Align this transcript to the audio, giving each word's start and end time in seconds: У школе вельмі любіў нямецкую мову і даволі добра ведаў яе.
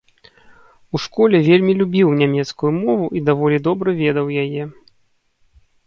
У 0.97 1.01
школе 1.03 1.41
вельмі 1.49 1.75
любіў 1.83 2.07
нямецкую 2.23 2.73
мову 2.81 3.05
і 3.19 3.25
даволі 3.31 3.57
добра 3.71 3.89
ведаў 4.05 4.27
яе. 4.47 4.63